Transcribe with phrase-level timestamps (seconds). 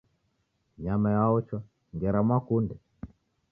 [0.83, 1.57] Nyama yaochwa
[1.95, 2.75] ngera mwakunde.